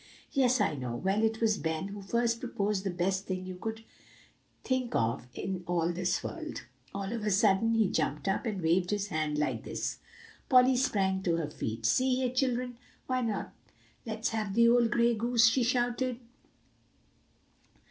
"Yes, 0.31 0.59
I 0.59 0.73
know. 0.73 0.95
Well, 0.95 1.21
it 1.23 1.39
was 1.41 1.59
Ben 1.59 1.89
who 1.89 2.01
first 2.01 2.39
proposed 2.39 2.83
the 2.83 2.89
best 2.89 3.27
thing 3.27 3.45
you 3.45 3.53
could 3.53 3.83
think 4.63 4.95
of 4.95 5.27
in 5.35 5.63
all 5.67 5.93
this 5.93 6.23
world. 6.23 6.63
All 6.91 7.13
of 7.13 7.23
a 7.23 7.29
sudden 7.29 7.75
he 7.75 7.87
jumped 7.87 8.27
up, 8.27 8.47
and 8.47 8.63
waved 8.63 8.89
his 8.89 9.09
hand 9.09 9.37
like 9.37 9.61
this." 9.63 9.99
Polly 10.49 10.75
sprang 10.75 11.21
to 11.21 11.35
her 11.37 11.51
feet. 11.51 11.85
"See 11.85 12.15
here, 12.15 12.31
children, 12.33 12.79
why 13.05 13.21
not 13.21 13.53
let's 14.03 14.29
have 14.29 14.55
the 14.55 14.67
old 14.69 14.89
gray 14.89 15.13
goose?" 15.13 15.45
she 15.45 15.61
shouted. 15.61 16.19